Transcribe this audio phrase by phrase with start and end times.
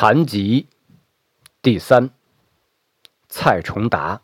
[0.00, 0.68] 残疾
[1.60, 2.10] 第三，
[3.28, 4.22] 蔡崇达。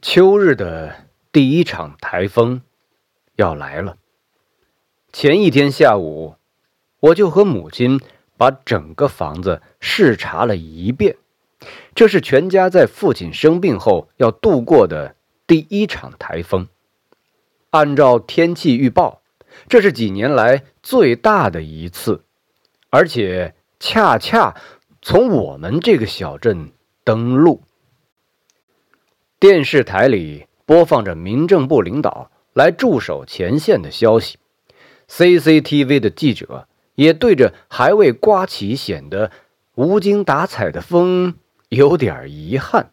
[0.00, 2.62] 秋日的第一场台风
[3.34, 3.98] 要来了。
[5.12, 6.36] 前一天下午，
[7.00, 8.00] 我就和母亲
[8.36, 11.16] 把整个房子视察了一遍。
[11.96, 15.16] 这是全家在父亲生病后要度过的
[15.48, 16.68] 第一场台风。
[17.70, 19.22] 按照天气预报。
[19.68, 22.22] 这是几年来最大的一次，
[22.90, 24.56] 而且恰恰
[25.02, 26.72] 从我们这个小镇
[27.04, 27.62] 登陆。
[29.38, 34.38] 电视台里播放着民政部领导来驻守前线的消息
[35.08, 39.30] ，CCTV 的记者也对着还未刮起、显得
[39.74, 41.36] 无精打采的风
[41.68, 42.90] 有点遗憾。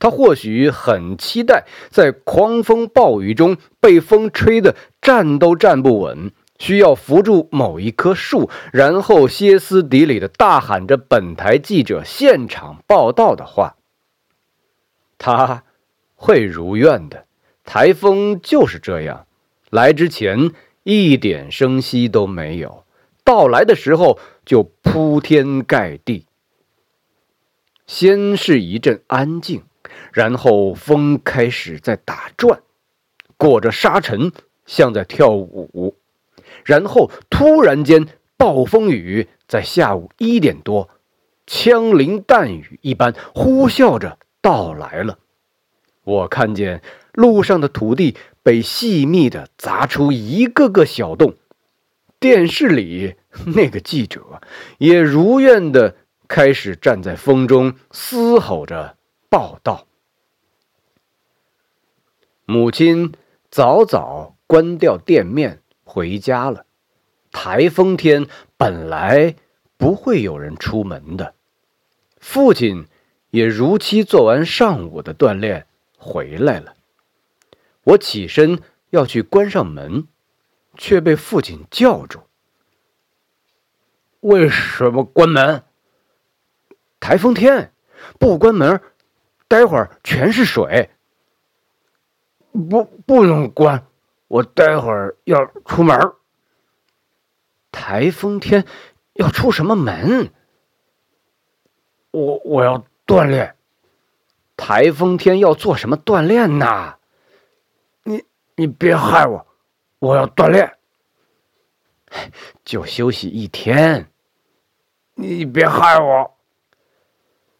[0.00, 13.74] 他或许很期待在狂风暴雨中被风吹得站都站不稳，需要扶住某一棵树，然后歇斯底里的大喊着“本台记者现场报道”的话。
[15.18, 15.64] 他
[16.14, 17.26] 会如愿的。
[17.64, 19.26] 台风就是这样，
[19.70, 20.52] 来之前
[20.84, 22.84] 一点声息都没有，
[23.24, 26.26] 到来的时候就铺天盖地。
[27.86, 29.64] 先是一阵安静。
[30.12, 32.62] 然后风开始在打转，
[33.36, 34.30] 裹着沙尘，
[34.66, 35.96] 像在跳舞。
[36.64, 40.88] 然后突然间，暴风雨在下午一点多，
[41.46, 45.18] 枪林弹雨一般呼啸着到来了。
[46.04, 51.34] 我看见路上的土地被细密的砸出一个个小洞，
[52.18, 53.16] 电视里
[53.54, 54.40] 那个记者
[54.78, 58.96] 也如愿的开始站在风中嘶吼着
[59.28, 59.86] 报道。
[62.46, 63.12] 母亲
[63.50, 65.59] 早早关掉店面
[65.90, 66.66] 回家了。
[67.32, 69.34] 台风天本来
[69.76, 71.34] 不会有人出门的。
[72.16, 72.86] 父亲
[73.30, 76.74] 也如期做完上午的锻炼回来了。
[77.82, 80.06] 我起身要去关上门，
[80.76, 82.20] 却被父亲叫住
[84.20, 85.64] ：“为什么关门？
[87.00, 87.72] 台风天
[88.20, 88.80] 不关门，
[89.48, 90.90] 待会儿全是水。”
[92.52, 93.86] 不，不能关，
[94.30, 95.98] 我待会儿要出门。
[97.72, 98.64] 台风天
[99.14, 100.30] 要出什么门？
[102.12, 103.56] 我我要锻炼。
[104.56, 106.94] 台风天要做什么锻炼呢？
[108.04, 108.24] 你
[108.54, 109.44] 你别害我，
[109.98, 110.78] 我要锻炼。
[112.64, 114.12] 就休息一天。
[115.14, 116.36] 你别害我。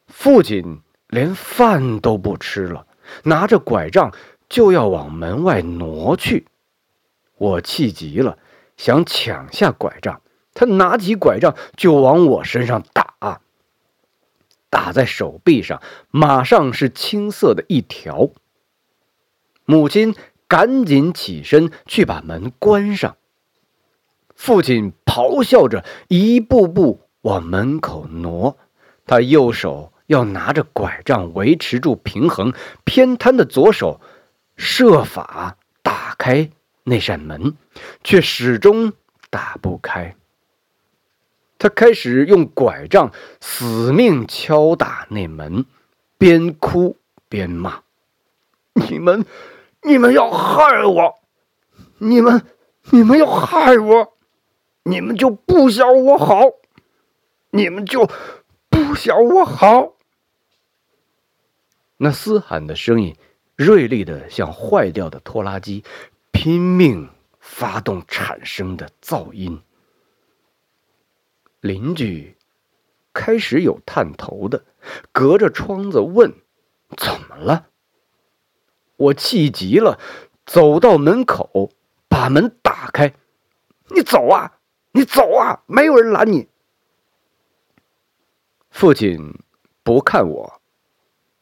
[0.07, 2.87] 父亲连饭都不吃了，
[3.25, 4.15] 拿着拐杖。
[4.49, 6.45] 就要往门外挪去，
[7.41, 8.37] 我气急了，
[8.77, 10.21] 想抢下拐杖。
[10.53, 13.41] 他拿起拐杖就往我身上打，
[14.69, 15.81] 打在手臂上，
[16.11, 18.29] 马上是青色的一条。
[19.65, 20.15] 母亲
[20.47, 23.17] 赶紧起身去把门关上。
[24.35, 28.59] 父亲咆哮着，一步步往门口挪，
[29.07, 32.53] 他右手要拿着拐杖维持住平衡，
[32.85, 33.99] 偏瘫的左手。
[34.57, 36.51] 设法打开
[36.91, 37.57] 那扇门，
[38.03, 38.93] 却始终
[39.31, 40.17] 打不开。
[41.57, 45.67] 他开始用拐杖死命敲打那门，
[46.19, 46.97] 边哭
[47.29, 47.83] 边骂
[48.75, 49.25] ：“你们，
[49.83, 51.21] 你们要害我！
[51.99, 52.45] 你们，
[52.91, 54.15] 你们要害我！
[54.83, 56.43] 你们就不想我好！
[57.51, 58.11] 你们就
[58.69, 59.93] 不想我好！”
[61.99, 63.15] 那嘶喊的声音。
[63.55, 65.85] 锐利的，像坏掉的拖拉机，
[66.43, 69.61] 拼命发动产生的噪音。
[71.61, 72.35] 邻居
[73.13, 74.65] 开始有探头的，
[75.13, 76.33] 隔着窗子问
[76.97, 77.67] ：“怎么了？”
[78.97, 80.01] 我气急了，
[80.47, 81.73] 走到门口，
[82.09, 83.13] 把门打开
[83.95, 84.61] ：“你走啊，
[84.93, 86.49] 你走啊，没有人拦你。”
[88.73, 89.35] 父亲
[89.83, 90.63] 不看我，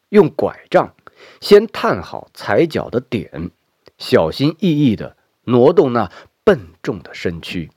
[0.09, 0.93] 用拐杖。
[1.41, 3.53] 先探好踩脚的点，
[3.99, 6.11] 小心翼翼的挪动那
[6.45, 7.71] 笨重的身躯。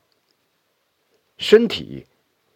[1.38, 2.06] 身体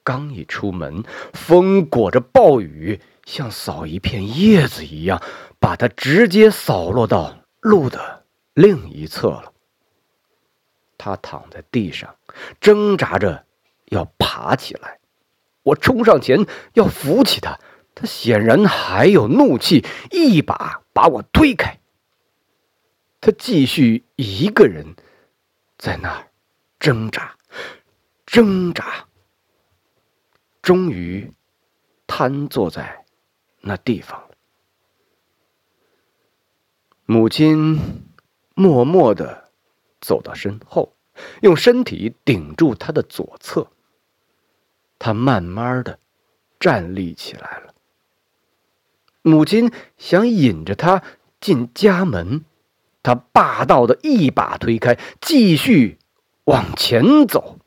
[0.04, 1.04] 刚一出门，
[1.34, 5.22] 风裹着暴雨，像扫一片叶子一样，
[5.60, 8.24] 把它直接扫落到路的
[8.54, 9.52] 另一侧了。
[10.98, 12.16] 他躺在地上，
[12.62, 13.46] 挣扎着
[13.86, 15.00] 要爬起来。
[15.64, 17.60] 我冲上前要扶起他。
[17.96, 21.80] 他显然还有怒气，一把把我推开。
[23.26, 24.96] 他继续一个人
[25.80, 26.28] 在那儿
[26.78, 27.36] 挣扎、
[28.24, 29.08] 挣扎、
[30.62, 31.32] 终于
[32.06, 33.04] 瘫坐在
[33.62, 34.30] 那地方。
[37.08, 38.14] 母亲
[38.54, 39.50] 默默的
[40.00, 40.96] 走到身后，
[41.42, 43.72] 用身体顶住他的左侧。
[45.00, 45.98] 他慢慢的
[46.60, 47.74] 站立起来了。
[49.24, 51.02] 母亲想引着他
[51.42, 52.46] 进家门，
[53.06, 56.00] 他霸道的一把推开，继续
[56.46, 57.60] 往前走。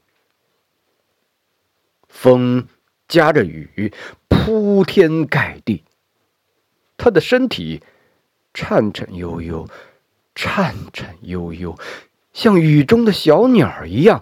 [2.08, 2.66] 风
[3.06, 3.94] 夹着雨，
[4.26, 5.84] 铺天盖地。
[6.96, 7.84] 他的身体
[8.52, 9.68] 颤颤悠悠，
[10.34, 11.78] 颤颤悠悠，
[12.32, 14.20] 像雨中的小鸟一样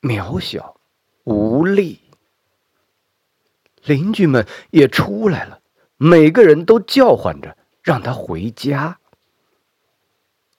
[0.00, 0.80] 渺小
[1.22, 2.00] 无力。
[3.84, 5.60] 邻居们也出来了，
[5.96, 8.98] 每个人都叫唤着让他回家。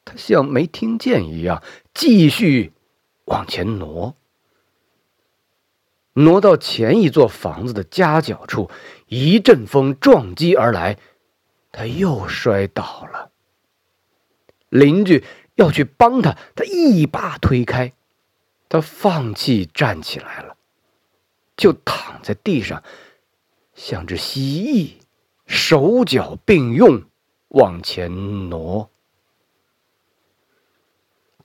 [0.08, 1.62] 他像没听见一样，
[1.94, 2.72] 继续
[3.26, 4.16] 往前挪。
[6.14, 8.72] 挪到前一座房子的夹角处，
[9.08, 10.98] 一阵风撞击而来，
[11.74, 13.32] 他又摔倒了。
[14.70, 15.26] 邻居
[15.56, 17.92] 要去帮他，他一把推开，
[18.70, 20.56] 他放弃站起来了，
[21.58, 22.82] 就躺在地上，
[23.76, 25.04] 像只蜥蜴，
[25.46, 27.04] 手脚并用
[27.50, 28.90] 往前挪。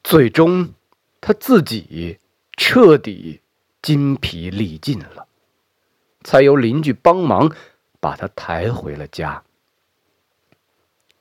[0.02, 0.74] 最终，
[1.20, 2.18] 他自己
[2.56, 3.40] 彻底。
[3.82, 5.26] 筋疲力尽了，
[6.22, 7.52] 才由邻居帮忙
[7.98, 9.42] 把他抬回了家。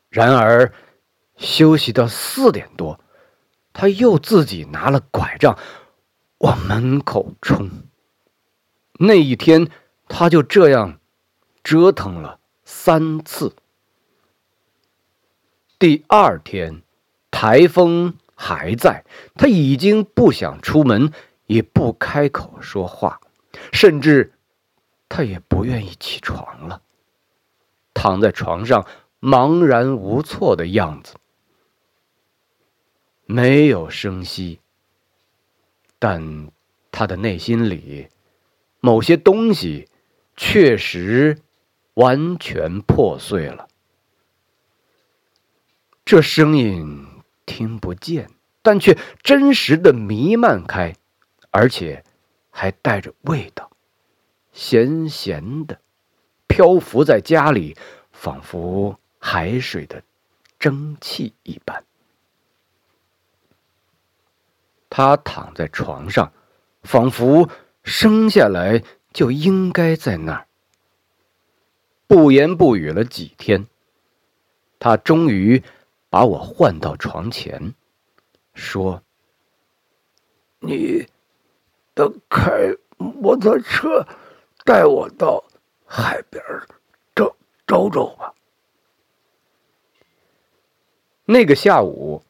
[0.10, 0.72] 然而，
[1.38, 3.00] 休息到四点多，
[3.74, 5.57] 他又自己拿了拐杖
[6.38, 7.68] 往门口冲。
[9.00, 9.68] 那一天，
[10.07, 11.00] 他就这样
[11.63, 13.56] 折腾了三次。
[15.80, 16.83] 第二天，
[17.31, 19.04] 台风还在，
[19.36, 21.14] 他已经不想出门。
[21.48, 23.20] 也不开口说话，
[23.74, 24.32] 甚至
[25.10, 26.82] 他也不愿意起床了，
[27.94, 28.88] 躺在床上
[29.20, 31.16] 茫然无措的样子，
[33.26, 34.62] 没有声息。
[36.00, 36.50] 但
[36.90, 38.08] 他的内心里，
[38.80, 39.90] 某些东西
[40.38, 41.38] 确实
[41.96, 43.68] 完全破碎了。
[46.06, 47.06] 这声音
[47.51, 48.30] 听不见，
[48.62, 50.95] 但却真实的弥漫开。
[51.50, 52.01] 而且
[52.50, 53.69] 还带着味道，
[54.53, 55.77] 咸咸的，
[56.48, 57.75] 漂浮在家里，
[58.13, 60.01] 仿佛海水的
[60.57, 61.83] 蒸汽一般。
[64.89, 66.31] 他躺在床上，
[66.83, 67.50] 仿佛
[67.83, 68.81] 生下来
[69.12, 70.47] 就应该在那儿。
[72.07, 73.68] 不言不语了几天，
[74.80, 75.62] 他终于
[76.12, 77.74] 把我唤到床前，
[78.54, 79.02] 说
[80.62, 81.08] ：“你。”
[81.94, 84.08] 得开摩托车
[84.63, 85.44] 带我到
[85.86, 86.42] 海边
[87.13, 87.36] 走
[87.68, 88.34] 走走吧。
[91.25, 92.24] 那个下午，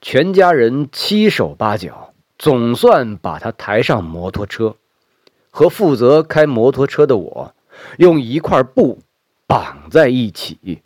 [0.00, 4.76] 全家人七手八脚，总算把他抬上摩托车，
[5.50, 7.54] 和负责开摩托车的我
[7.98, 8.98] 用一块布
[9.46, 10.82] 绑在一起。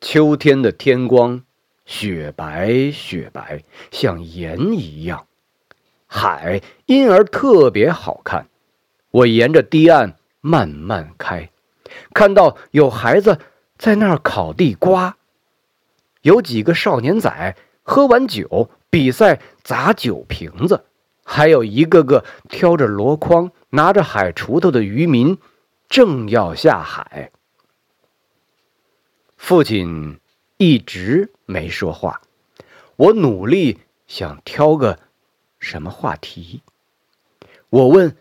[0.00, 1.42] 秋天的天光，
[1.84, 5.26] 雪白雪白，像盐一样。
[6.06, 8.46] 海因而特别好看。
[9.10, 11.50] 我沿着堤岸慢慢开，
[12.14, 13.38] 看到有孩子
[13.76, 15.16] 在那儿烤地瓜，
[16.22, 20.84] 有几个少年仔喝完酒比赛砸酒瓶子，
[21.24, 25.38] 还有一个个挑着箩筐、拿着海锄头的渔民
[25.88, 27.32] 正要下海。
[29.38, 30.20] 父亲
[30.58, 32.20] 一直没说话，
[32.96, 34.98] 我努力想挑个。
[35.60, 36.62] 什么话题？
[37.70, 38.14] 我问。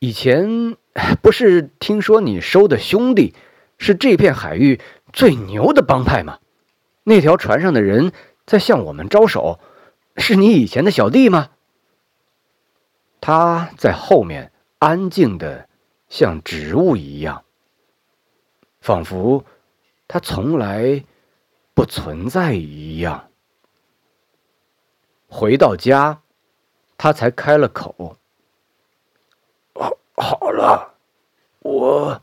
[0.00, 0.76] 以前
[1.20, 3.34] 不是听说你收的兄弟
[3.78, 4.80] 是这片海域
[5.12, 6.38] 最牛的帮派吗？
[7.02, 8.12] 那条船上的人
[8.46, 9.58] 在向我们招手，
[10.16, 11.50] 是你以前的小弟吗？
[13.20, 15.68] 他在后面安静的
[16.08, 17.44] 像植物一样，
[18.80, 19.44] 仿佛
[20.08, 21.04] 他从来
[21.74, 23.30] 不存在一样。
[25.28, 26.22] 回到家，
[26.96, 28.18] 他才开了口
[29.76, 30.94] ：“好，好了，
[31.60, 32.22] 我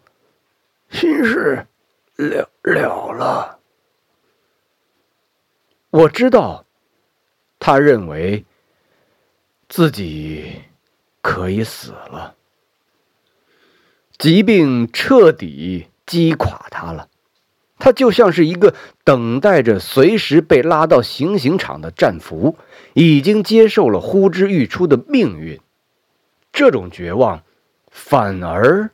[0.89, 1.67] 心事
[2.15, 3.59] 了了了。”
[5.91, 6.65] 我知道，
[7.59, 8.43] 他认为
[9.69, 10.63] 自己
[11.21, 12.35] 可以死了，
[14.17, 17.07] 疾病彻底击垮他了。
[17.77, 22.57] 他就像是一个等待着随时被拉到行刑场的战俘，
[22.93, 25.59] 已经接受了呼之欲出的命运。
[26.53, 27.43] 这种绝望
[27.91, 28.89] 反而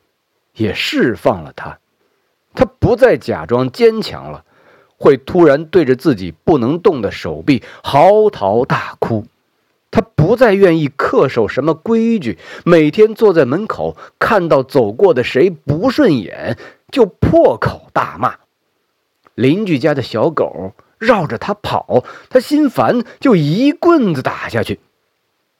[0.54, 1.78] 也释放了他。
[2.54, 4.44] 他不再假装坚强了，
[4.98, 9.24] 会突然对着自己不能动的手臂嚎啕大哭。
[9.90, 16.58] 他不再愿意恪守什么规矩，每天坐在门口，看到走过的谁不顺眼
[16.90, 18.41] 就破口大骂。
[19.34, 24.80] 邻居家的小狗绕着他跑，他心烦就一棍子打下去。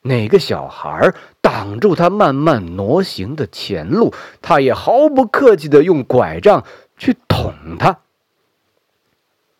[0.02, 6.64] 哪个小孩挡住他慢慢挪行的前路，他也毫不客气地用拐杖
[6.97, 8.00] 去捅他。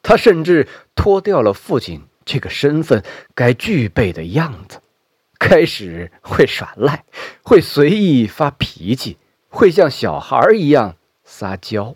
[0.03, 0.67] 他甚至
[0.97, 3.05] 脱掉了父亲这个身份
[3.37, 4.81] 该具备的样子，
[5.39, 7.05] 开始会耍赖，
[7.45, 9.17] 会随意发脾气，
[9.49, 11.95] 会像小孩一样撒娇。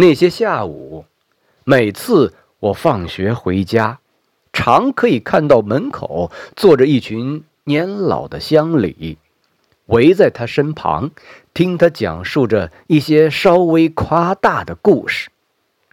[0.00, 1.06] 那些下午，
[1.64, 3.98] 每次我放学回家。
[4.52, 9.18] 常可以看到门口坐着一群年老的乡里，
[9.86, 11.10] 围在他身旁，
[11.52, 15.30] 听他讲述着一些稍微夸大的故事，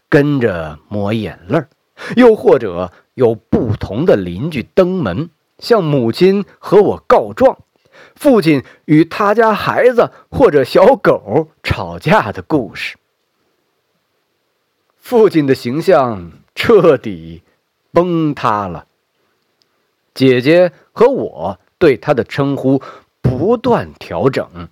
[0.08, 1.68] 跟着抹眼泪儿；
[2.16, 7.58] 又或者有不同的邻居登门，向母亲和我告状，
[8.16, 12.98] 父亲与他家孩子或者小狗吵架的故事。
[15.06, 17.44] 父亲的形象彻底。
[17.92, 18.88] 崩塌了。
[20.16, 22.82] 姐姐和我对他的称呼
[23.22, 24.68] 不断调整，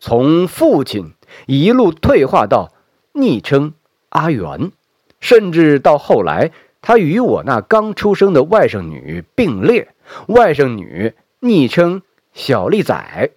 [0.00, 1.12] 从父亲
[1.46, 2.72] 一路退化到
[3.12, 3.74] 昵称
[4.08, 4.72] 阿元，
[5.20, 6.50] 甚至到后来，
[6.80, 9.94] 他与我那刚出生的外甥女并列，
[10.28, 12.00] 外甥女昵称
[12.32, 13.30] 小丽仔，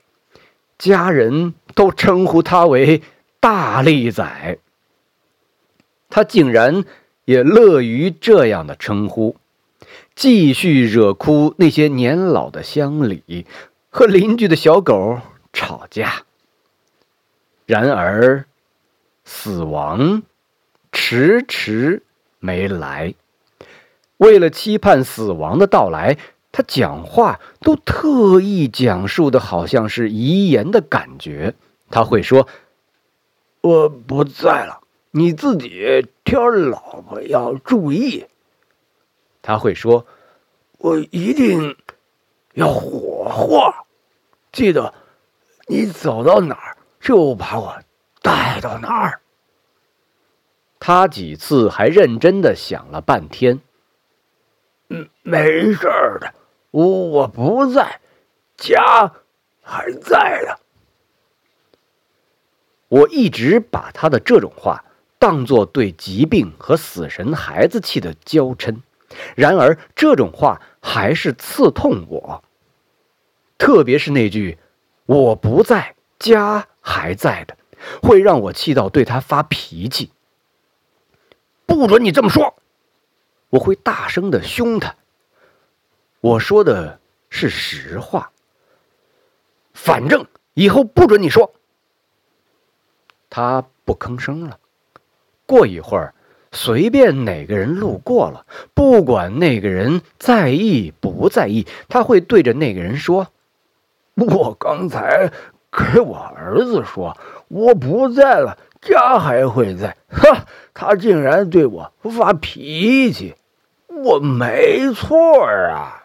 [0.79, 3.03] 家人都称呼他为
[3.41, 4.57] 大力仔。
[6.09, 6.83] 他竟然。
[7.27, 9.35] 也乐于这样的称呼，
[10.15, 13.45] 继续惹哭那些年老的乡里
[13.89, 15.19] 和邻居的小狗
[15.51, 16.23] 吵架。
[17.65, 18.45] 然而，
[19.25, 20.23] 死亡
[20.93, 22.01] 迟迟
[22.39, 23.13] 没来。
[24.15, 26.17] 为了期盼死亡的到来，
[26.53, 31.55] 他讲话都特意讲述的好像是遗言的感觉。
[31.91, 32.47] 他会说
[33.59, 34.79] ：“我不在了。”
[35.17, 38.27] 你自己挑老婆要注意。
[39.41, 40.05] 他会说
[40.77, 41.75] ：“我一定
[42.53, 43.87] 要火化，
[44.51, 44.93] 记得
[45.65, 47.81] 你走到哪儿就把我
[48.21, 49.21] 带到哪儿。”
[50.79, 53.59] 他几次还认真的想了半天。
[54.89, 55.87] 嗯，没事
[56.21, 56.31] 的，
[56.69, 57.99] 我我不在，
[58.55, 59.11] 家
[59.63, 60.59] 还在的。
[62.89, 64.83] 我一直把他的这种话。
[65.19, 68.81] 当做对疾病和死神孩子气的娇嗔，
[69.35, 72.43] 然而这种话还是刺痛我。
[73.57, 74.57] 特别是那句
[75.07, 77.57] “我不在，家还在”的，
[78.03, 80.11] 会让我气到对他发脾气。
[81.65, 82.55] 不准你这么说！
[83.49, 84.95] 我会大声的凶他。
[86.21, 88.31] 我说的是实话。
[89.73, 91.53] 反正以后不准你说。
[93.29, 94.59] 他不吭声了。
[95.47, 96.13] 过一会儿，
[96.51, 103.27] 随便哪个人路过了，不管那个人在意不在意，他会对着那个人说
[104.15, 105.31] ：“我刚才
[105.71, 109.97] 给我儿子说，我不在了，家还会在。
[110.09, 113.35] 哈，他竟然对我发脾气，
[113.87, 116.03] 我没错啊。”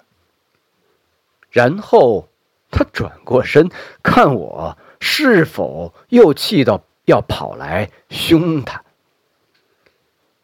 [1.50, 2.28] 然后
[2.70, 3.68] 他转过身
[4.02, 8.82] 看我，是否又气到要跑来凶他。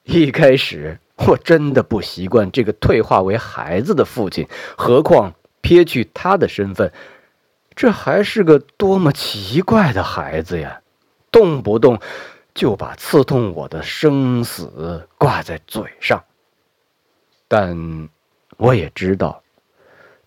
[0.11, 6.91] 一开始我真的不习惯这个退化为孩子的父亲，何况撇去他的身份，
[7.75, 10.81] 这还是个多么奇怪的孩子呀！
[11.31, 12.01] 动不动
[12.55, 16.25] 就把刺痛我的生死挂在嘴上。
[17.47, 18.09] 但
[18.57, 19.43] 我也知道，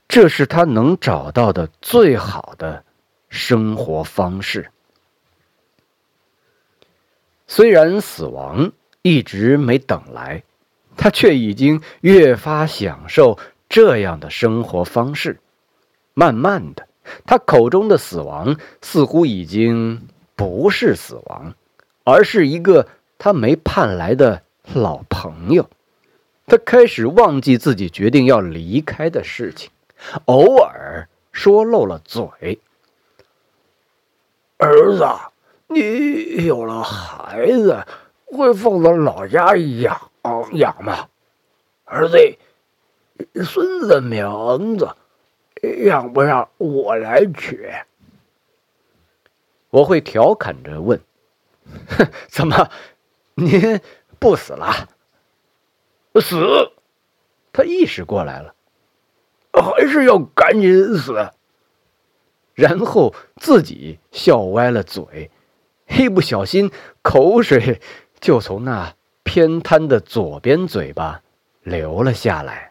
[0.07, 2.83] 这是他能找到的最好的
[3.29, 4.69] 生活方式。
[7.47, 8.71] 虽然死亡。
[9.01, 10.43] 一直没等来，
[10.95, 15.39] 他却已经越发享受这样的生活方式。
[16.13, 16.87] 慢慢的，
[17.25, 21.55] 他口中的死亡似乎已经不是死亡，
[22.03, 24.43] 而是一个他没盼来的
[24.73, 25.69] 老朋友。
[26.45, 29.71] 他开始忘记自己决定要离开的事情，
[30.25, 32.59] 偶尔说漏了嘴
[34.59, 35.07] ：“儿子，
[35.67, 37.83] 你有了孩子。”
[38.37, 40.11] 会放到老家养
[40.53, 41.09] 养吗？
[41.85, 42.17] 儿子，
[43.43, 44.95] 孙子名字
[45.61, 47.69] 让不让我来取？
[49.69, 50.99] 我会调侃着问
[51.87, 52.69] ：“哼， 怎么，
[53.35, 53.79] 您
[54.19, 54.89] 不死了？
[56.15, 56.71] 死？”
[57.53, 58.55] 他意识过来了，
[59.51, 61.31] 还是要赶紧死。
[62.53, 65.31] 然后自己笑歪了嘴，
[65.87, 66.71] 一不小心
[67.01, 67.81] 口水
[68.21, 71.21] 就从那偏瘫的左边嘴巴
[71.63, 72.70] 流了下来。